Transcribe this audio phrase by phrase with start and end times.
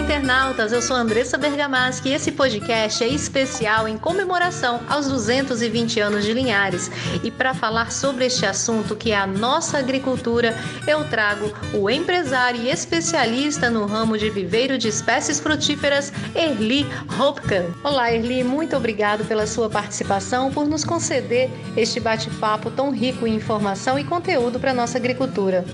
[0.00, 0.72] internautas!
[0.72, 6.32] Eu sou Andressa Bergamaschi e esse podcast é especial em comemoração aos 220 anos de
[6.32, 6.90] Linhares.
[7.22, 10.56] E para falar sobre este assunto que é a nossa agricultura,
[10.86, 16.86] eu trago o empresário e especialista no ramo de viveiro de espécies frutíferas, Erli
[17.18, 17.66] Hopkan.
[17.84, 23.34] Olá, Erli, muito obrigado pela sua participação, por nos conceder este bate-papo tão rico em
[23.34, 25.64] informação e conteúdo para nossa agricultura.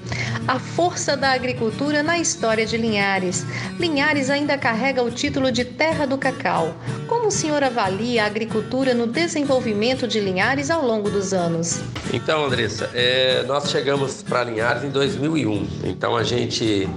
[0.49, 3.45] A força da agricultura na história de Linhares.
[3.79, 6.75] Linhares ainda carrega o título de Terra do Cacau.
[7.07, 11.81] Como o senhor avalia a agricultura no desenvolvimento de Linhares ao longo dos anos?
[12.13, 15.69] Então, Andressa, é, nós chegamos para Linhares em 2001.
[15.85, 16.89] Então, a gente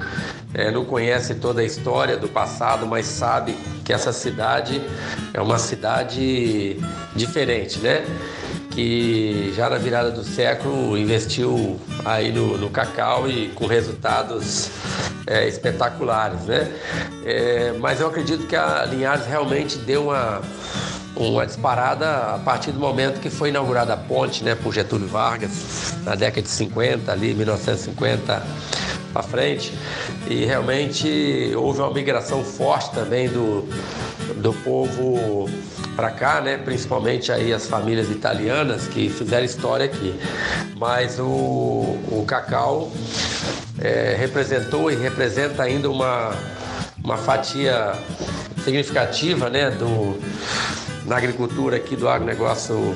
[0.54, 4.82] é, não conhece toda a história do passado, mas sabe que essa cidade
[5.34, 6.78] é uma cidade
[7.16, 8.06] diferente, né?
[8.72, 14.70] que já na virada do século investiu aí no, no cacau e com resultados
[15.30, 16.68] é, espetaculares, né?
[17.24, 20.42] É, mas eu acredito que a Linhares realmente deu uma,
[21.16, 25.94] uma disparada a partir do momento que foi inaugurada a ponte, né, por Getúlio Vargas,
[26.04, 28.42] na década de 50, ali 1950
[29.14, 29.74] para frente,
[30.28, 33.68] e realmente houve uma migração forte também do,
[34.36, 35.48] do povo
[35.96, 36.58] para cá, né?
[36.58, 40.18] Principalmente aí as famílias italianas que fizeram história aqui.
[40.78, 42.92] Mas o, o cacau
[43.82, 46.32] é, representou e representa ainda uma,
[47.04, 47.94] uma fatia
[48.64, 49.72] significativa, né?
[49.72, 50.20] Do,
[51.06, 52.96] na agricultura aqui do agronegócio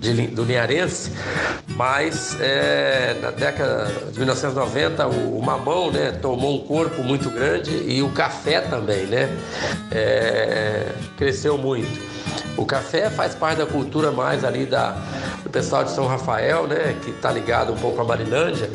[0.00, 1.12] de, do Linharense,
[1.68, 7.70] mas é, na década de 1990 o, o, mamão né, tomou um corpo muito grande
[7.70, 9.28] e o café também né,
[9.90, 10.86] é,
[11.16, 12.19] cresceu muito.
[12.60, 14.94] O café faz parte da cultura mais ali da,
[15.42, 18.68] do pessoal de São Rafael, né, que está ligado um pouco à Marilândia.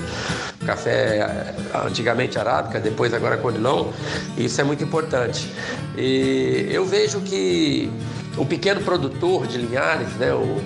[0.66, 1.56] Café eh,
[1.86, 3.92] antigamente arábica, depois agora conilon.
[4.36, 5.54] Isso é muito importante.
[5.96, 7.92] E eu vejo que
[8.38, 10.62] o pequeno produtor de Linhares, né, o,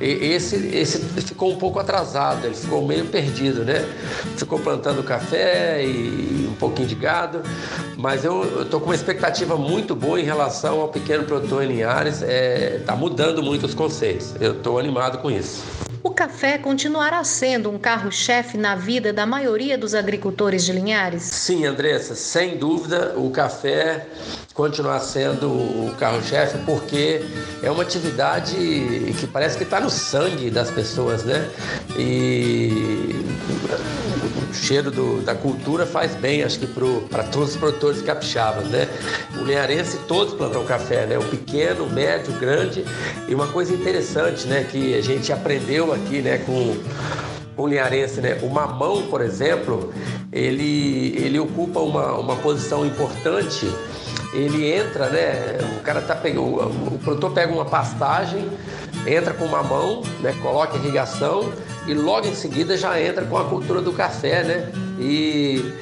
[0.00, 3.84] esse, esse ficou um pouco atrasado, ele ficou meio perdido, né?
[4.36, 7.42] Ficou plantando café e um pouquinho de gado,
[7.96, 12.22] mas eu estou com uma expectativa muito boa em relação ao pequeno produtor em Linhares,
[12.22, 15.64] está é, tá mudando muito os conceitos, eu estou animado com isso.
[16.02, 21.22] O café continuará sendo um carro-chefe na vida da maioria dos agricultores de Linhares?
[21.22, 24.06] Sim, Andressa, sem dúvida o café
[24.58, 27.24] continuar sendo o carro-chefe, porque
[27.62, 31.48] é uma atividade que parece que está no sangue das pessoas, né?
[31.96, 33.24] E
[34.50, 38.88] o cheiro do, da cultura faz bem, acho que para todos os produtores capixabas, né?
[39.40, 41.16] O linharense todos plantam café, né?
[41.16, 42.84] O pequeno, o médio, o grande.
[43.28, 44.66] E uma coisa interessante, né?
[44.68, 46.38] Que a gente aprendeu aqui, né?
[46.38, 46.76] Com
[47.56, 48.40] o linharense, né?
[48.42, 49.94] O mamão, por exemplo,
[50.32, 53.72] ele, ele ocupa uma, uma posição importante
[54.32, 55.58] ele entra, né?
[55.78, 58.48] O cara tá pegando, o produtor pega uma pastagem,
[59.06, 60.34] entra com uma mão, né?
[60.42, 61.52] Coloca irrigação
[61.86, 64.72] e logo em seguida já entra com a cultura do café, né?
[64.98, 65.72] E,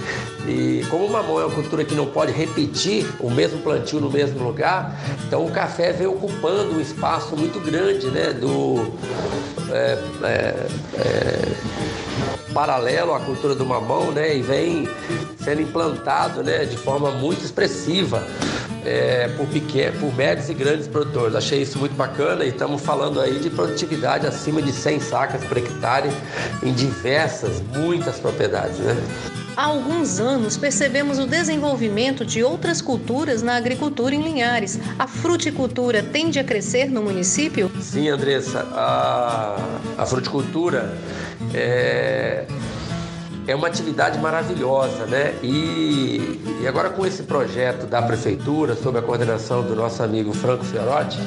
[0.47, 4.11] e como o mamão é uma cultura que não pode repetir o mesmo plantio no
[4.11, 4.97] mesmo lugar,
[5.27, 8.33] então o café vem ocupando um espaço muito grande, né?
[8.33, 8.93] Do
[9.73, 14.37] é, é, é, paralelo à cultura do mamão, né?
[14.37, 14.89] E vem
[15.47, 16.65] sendo implantado, né?
[16.65, 18.27] De forma muito expressiva.
[18.85, 21.35] É, por, pequenos, por médios e grandes produtores.
[21.35, 25.57] Achei isso muito bacana e estamos falando aí de produtividade acima de 100 sacas por
[25.59, 26.09] hectare
[26.63, 28.79] em diversas, muitas propriedades.
[28.79, 28.97] Né?
[29.57, 34.79] Há alguns anos percebemos o desenvolvimento de outras culturas na agricultura em Linhares.
[34.97, 37.69] A fruticultura tende a crescer no município?
[37.81, 38.61] Sim, Andressa.
[38.71, 39.57] A,
[39.99, 40.97] a fruticultura
[41.53, 42.45] é,
[43.47, 45.35] é uma atividade maravilhosa, né?
[45.43, 50.65] E, e agora com esse projeto da prefeitura, sob a coordenação do nosso amigo Franco
[50.65, 51.19] Fiorotti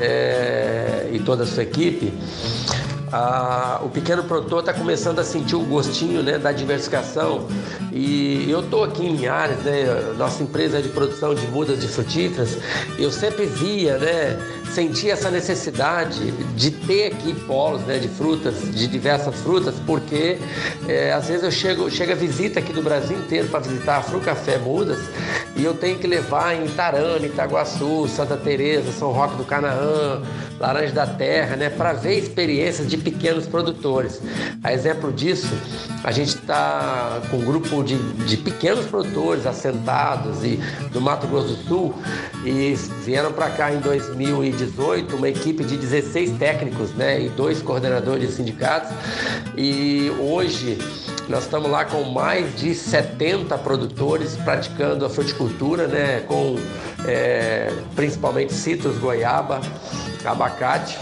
[0.00, 2.12] é, e toda a sua equipe,
[3.82, 7.46] o pequeno produtor está começando a sentir o gostinho né, da diversificação.
[7.92, 9.84] E eu estou aqui em Linhares, né,
[10.16, 12.58] nossa empresa de produção de mudas de frutíferas,
[12.98, 14.38] eu sempre via, né,
[14.74, 20.38] sentia essa necessidade de ter aqui polos né, de frutas, de diversas frutas, porque
[20.86, 24.20] é, às vezes eu chego, chega visita aqui do Brasil inteiro para visitar a Fru
[24.20, 24.98] Café Mudas
[25.56, 30.22] e eu tenho que levar em Itarana, Itaguaçu, Santa Teresa, São Roque do Canaã,
[30.58, 34.20] Laranja da Terra, né, para ver experiências de pequenos produtores.
[34.62, 35.54] A exemplo disso,
[36.02, 40.58] a gente está com um grupo de, de pequenos produtores assentados e
[40.92, 41.94] do Mato Grosso do Sul
[42.44, 42.74] e
[43.04, 48.34] vieram para cá em 2018 uma equipe de 16 técnicos, né, e dois coordenadores de
[48.34, 48.90] sindicatos.
[49.56, 50.78] E hoje
[51.28, 56.20] Nós estamos lá com mais de 70 produtores praticando a fruticultura, né?
[56.20, 56.56] Com
[57.06, 59.60] é, principalmente citros, goiaba,
[60.26, 60.98] abacate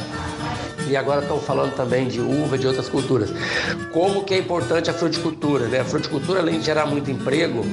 [0.89, 3.31] e agora estão falando também de uva, de outras culturas.
[3.93, 5.81] Como que é importante a fruticultura, né?
[5.81, 7.65] A fruticultura, além de gerar muito emprego,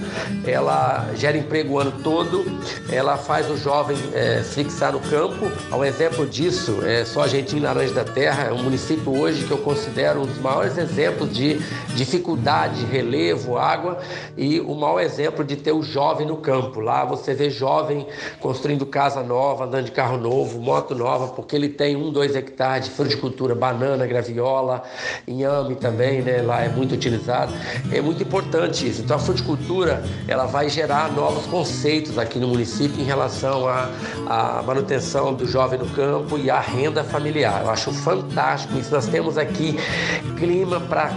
[0.46, 2.46] ela gera emprego o ano todo,
[2.92, 5.52] ela faz o jovem é, fixar no campo.
[5.72, 9.46] Um exemplo disso é só a gente em Laranja da Terra, é um município hoje
[9.46, 11.60] que eu considero um dos maiores exemplos de
[11.96, 14.00] dificuldade, relevo, água
[14.38, 16.80] e o maior exemplo de ter o jovem no campo.
[16.80, 18.08] Lá você vê jovem
[18.40, 22.86] construindo casa nova, andando de carro novo, moto nova, porque ele tem um, dois hectares
[22.86, 24.84] de fruticultura, banana, graviola,
[25.28, 26.42] inhame também, né?
[26.42, 27.54] Lá é muito utilizado.
[27.92, 29.02] É muito importante isso.
[29.02, 33.90] Então a fruticultura, ela vai gerar novos conceitos aqui no município em relação à,
[34.28, 37.62] à manutenção do jovem no campo e à renda familiar.
[37.64, 38.94] Eu acho fantástico isso.
[38.94, 39.78] Nós temos aqui
[40.38, 41.12] clima para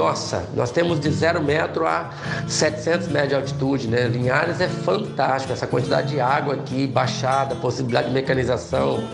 [0.00, 2.08] nossa, nós temos de zero metro a
[2.48, 4.08] 700 metros de altitude, né?
[4.08, 9.04] Linhares é fantástico, essa quantidade de água aqui, baixada, possibilidade de mecanização.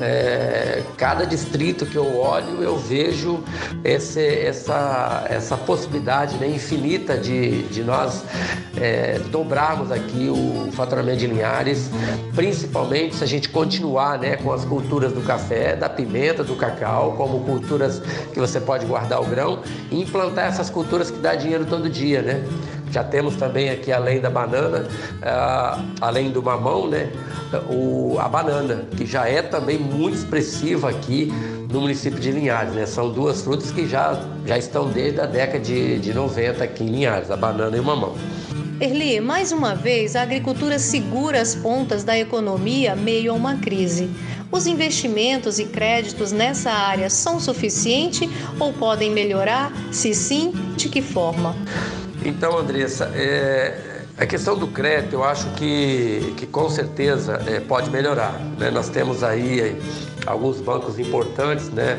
[0.00, 3.42] É, cada distrito que eu olho, eu vejo
[3.84, 8.22] esse, essa, essa possibilidade né, infinita de, de nós
[8.76, 11.88] é, dobrarmos aqui o faturamento de Linhares,
[12.34, 17.12] principalmente se a gente continuar né, com as culturas do café, da pimenta, do cacau,
[17.12, 18.02] como culturas
[18.34, 22.22] que você pode guardar o grão e implantar essas culturas que dá dinheiro todo dia,
[22.22, 22.42] né?
[22.90, 27.10] Já temos também aqui, além da banana, uh, além do mamão, né?
[27.68, 31.32] O, a banana, que já é também muito expressiva aqui
[31.70, 32.86] no município de Linhares, né?
[32.86, 36.88] São duas frutas que já, já estão desde a década de, de 90 aqui em
[36.88, 38.14] Linhares, a banana e o mamão.
[38.80, 44.10] Erli, mais uma vez, a agricultura segura as pontas da economia meio a uma crise.
[44.50, 48.28] Os investimentos e créditos nessa área são suficientes
[48.58, 49.72] ou podem melhorar?
[49.92, 51.54] Se sim, de que forma?
[52.24, 57.90] Então, Andressa, é, a questão do crédito eu acho que, que com certeza é, pode
[57.90, 58.40] melhorar.
[58.58, 58.70] Né?
[58.70, 59.76] Nós temos aí
[60.26, 61.98] alguns bancos importantes, né?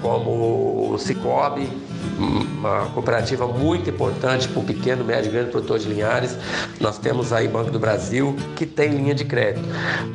[0.00, 1.68] como o Cicobi,
[2.18, 6.36] uma cooperativa muito importante para o pequeno, médio e grande produtor de linhares.
[6.80, 9.64] Nós temos aí Banco do Brasil, que tem linha de crédito.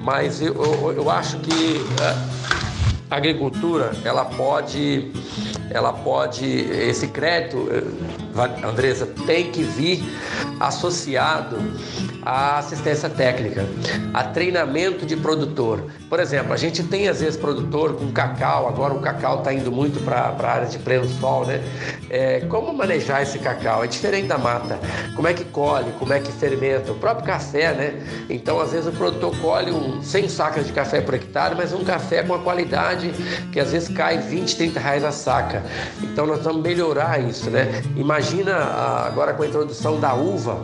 [0.02, 1.82] Mas eu, eu, eu acho que
[3.10, 5.12] a agricultura, ela pode,
[5.70, 10.04] ela pode, esse crédito, eh, Andressa, tem que vir
[10.60, 11.58] associado
[12.26, 13.66] à assistência técnica,
[14.14, 15.86] a treinamento de produtor.
[16.10, 19.72] Por exemplo, a gente tem às vezes produtor com cacau, agora o cacau está indo
[19.72, 21.62] muito para a área de pleno sol, né?
[22.10, 23.84] É, como manejar esse cacau?
[23.84, 24.80] É diferente da mata.
[25.16, 25.92] Como é que colhe?
[26.00, 26.92] Como é que fermenta?
[26.92, 28.26] O próprio café, né?
[28.30, 31.84] Então, às vezes o produtor colhe um, 100 sacas de café por hectare, mas um
[31.84, 33.12] café com a qualidade
[33.52, 35.64] que às vezes cai 20, 30 reais a saca.
[36.02, 37.82] Então, nós vamos melhorar isso, né?
[37.96, 38.56] Imagina
[39.08, 40.62] agora com a introdução da uva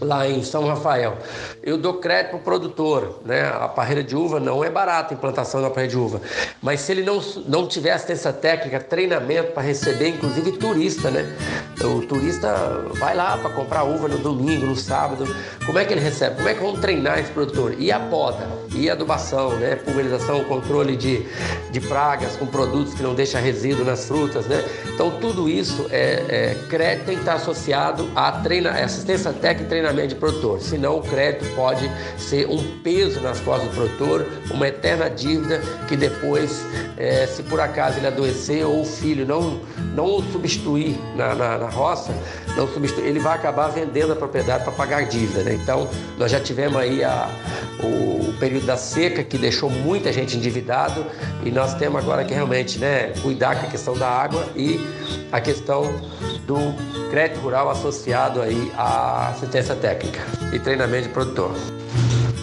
[0.00, 1.18] lá em São Rafael.
[1.62, 3.48] Eu dou crédito para o produtor, né?
[3.48, 6.20] A parreira de uva não é barata, a implantação da parreira de uva.
[6.62, 11.34] Mas se ele não, não tiver assistência técnica, treinamento para receber, inclusive turista, né?
[11.82, 12.54] O turista
[12.94, 15.26] vai lá para comprar uva no domingo, no sábado.
[15.64, 16.36] Como é que ele recebe?
[16.36, 17.74] Como é que vão treinar esse produtor?
[17.78, 18.48] E a poda?
[18.74, 19.76] E a adubação, né?
[19.76, 21.26] Pulverização, controle de,
[21.70, 24.64] de pragas com produtos que não deixam resíduo nas frutas, né?
[24.94, 29.68] Então tudo isso é, é crédito tem que estar associado a treina, assistência técnica e
[29.68, 34.26] treinamento treinamento de produtor, senão o crédito pode ser um peso nas costas do produtor,
[34.50, 36.64] uma eterna dívida que depois,
[36.96, 39.60] é, se por acaso ele adoecer ou o filho não,
[39.94, 42.12] não o substituir na, na, na roça,
[42.56, 45.42] não substituir, ele vai acabar vendendo a propriedade para pagar dívida.
[45.42, 45.54] Né?
[45.54, 45.88] Então,
[46.18, 47.28] nós já tivemos aí a,
[47.80, 51.04] o, o, período da seca que deixou muita gente endividado
[51.44, 54.80] e nós temos agora que realmente né, cuidar com a questão da água e
[55.30, 55.94] a questão
[56.46, 56.56] do
[57.10, 60.20] crédito rural associado aí à assistência técnica
[60.52, 61.52] e treinamento de produtor.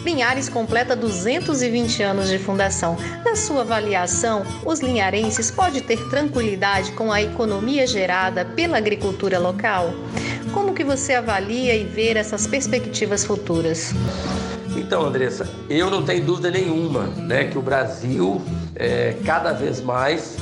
[0.04, 2.98] Linhares completa 220 anos de fundação.
[3.24, 9.94] Na sua avaliação, os linharenses podem ter tranquilidade com a economia gerada pela agricultura local?
[10.54, 13.94] Como que você avalia e vê essas perspectivas futuras?
[14.76, 18.42] Então, Andressa, eu não tenho dúvida nenhuma né, que o Brasil
[18.76, 20.36] é, cada vez mais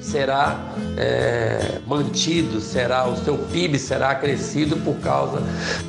[0.00, 0.58] será
[0.98, 5.40] é, mantido, será o seu PIB será crescido por causa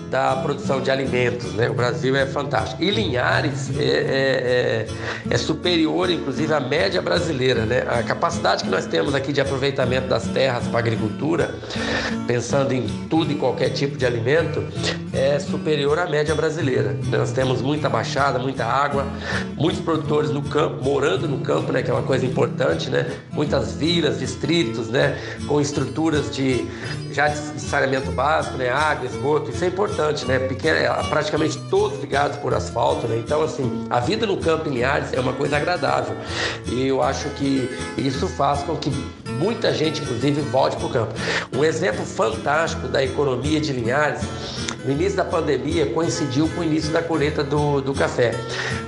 [0.10, 1.54] da produção de alimentos.
[1.54, 1.70] Né?
[1.70, 2.84] O Brasil é fantástico.
[2.84, 4.88] E Linhares é, é, é,
[5.30, 7.66] é superior, inclusive, à média brasileira.
[7.66, 7.84] Né?
[7.88, 11.56] A capacidade que nós temos aqui de aproveitamento das terras para agricultura,
[12.28, 14.64] pensando em tudo e qualquer tipo de alimento,
[15.14, 16.96] é superior à média brasileira.
[17.08, 19.08] Nós temos muita baixada, muita água,
[19.56, 23.10] muitos produtores no campo, morando no campo, né, que é uma coisa importante, né?
[23.32, 24.99] Muitas vilas, distritos, né,
[25.48, 26.68] com estruturas de
[27.12, 30.40] já de saneamento básico, né, água, esgoto, isso é importante, né?
[30.40, 33.18] Pequeno, é, praticamente todos ligados por asfalto, né?
[33.18, 36.16] Então, assim, a vida no campo em Linhares é uma coisa agradável.
[36.68, 38.92] E eu acho que isso faz com que
[39.40, 41.14] muita gente, inclusive, volte para o campo.
[41.56, 44.22] Um exemplo fantástico da economia de Linhares
[44.86, 48.34] no início da pandemia coincidiu com o início da colheita do, do café.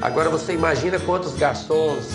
[0.02, 2.06] Agora você imagina quantos garçons,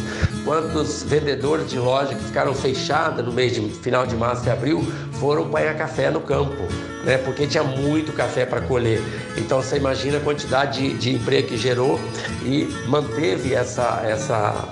[0.47, 4.81] quantos vendedores de loja que ficaram fechados no mês de final de março e abril
[5.15, 6.63] foram apanhar café no campo,
[7.05, 7.19] né?
[7.19, 9.03] Porque tinha muito café para colher.
[9.37, 11.99] Então você imagina a quantidade de, de emprego que gerou
[12.45, 14.69] e manteve essa essa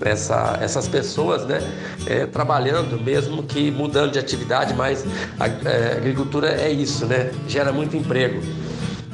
[0.00, 1.60] essa, essas pessoas né,
[2.06, 5.04] é, trabalhando, mesmo que mudando de atividade, mas
[5.38, 8.40] a, é, a agricultura é isso, né, gera muito emprego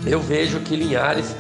[0.07, 1.35] eu vejo que Linhares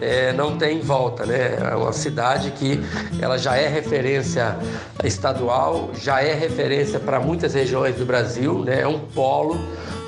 [0.00, 1.58] é, não tem volta, né?
[1.58, 2.80] É uma cidade que
[3.20, 4.56] ela já é referência
[5.02, 8.82] estadual, já é referência para muitas regiões do Brasil, né?
[8.82, 9.58] É um polo,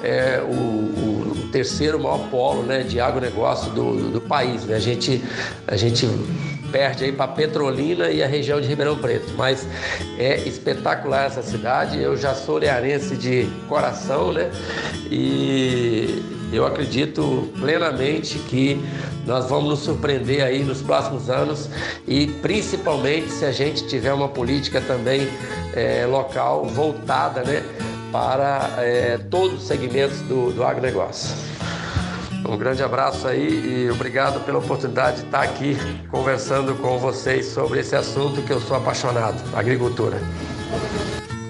[0.02, 4.64] é, o, o, terceiro maior polo né, de agronegócio do, do, do país.
[4.64, 4.76] Né?
[4.76, 5.22] A gente,
[5.66, 6.08] a gente
[6.72, 9.34] perde aí para Petrolina e a região de Ribeirão Preto.
[9.36, 9.68] Mas
[10.18, 12.00] é espetacular essa cidade.
[12.00, 14.50] Eu já sou learense de coração, né?
[15.10, 16.01] E
[16.52, 18.80] eu acredito plenamente que
[19.26, 21.68] nós vamos nos surpreender aí nos próximos anos
[22.06, 25.28] e principalmente se a gente tiver uma política também
[25.74, 27.62] é, local voltada, né?
[28.10, 31.34] Para é, todos os segmentos do, do agronegócio.
[32.46, 35.76] Um grande abraço aí e obrigado pela oportunidade de estar aqui
[36.10, 40.18] conversando com vocês sobre esse assunto que eu sou apaixonado, agricultura.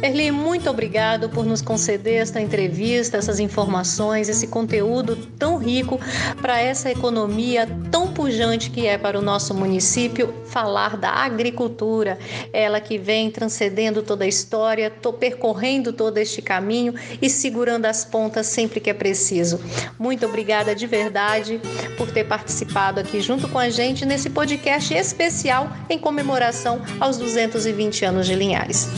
[0.02, 6.00] Erli, muito obrigado por nos conceder esta entrevista, essas informações, esse conteúdo tão rico
[6.40, 12.18] para essa economia tão pujante que é para o nosso município falar da agricultura.
[12.52, 18.04] Ela que vem transcendendo toda a história, tô percorrendo todo este caminho e segurando as
[18.04, 19.61] pontas sempre que é preciso.
[20.00, 21.61] Muito obrigada de verdade
[21.97, 28.04] por ter participado aqui junto com a gente nesse podcast especial em comemoração aos 220
[28.04, 28.88] anos de Linhares.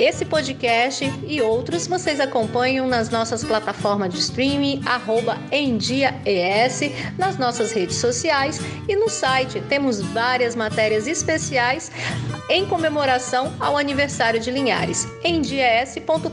[0.00, 7.70] Esse podcast e outros vocês acompanham nas nossas plataformas de streaming, arroba EnDiaES, nas nossas
[7.70, 9.60] redes sociais e no site.
[9.68, 11.92] Temos várias matérias especiais
[12.48, 16.32] em comemoração ao aniversário de Linhares, endias.com.br.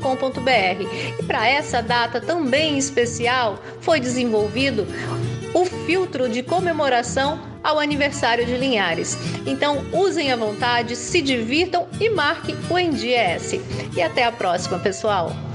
[1.20, 4.88] E para essa data também especial, foi desenvolvido
[5.54, 9.18] o filtro de comemoração ao aniversário de Linhares.
[9.46, 13.60] Então, usem à vontade, se divirtam e marquem o NDS.
[13.94, 15.47] E até a próxima, pessoal!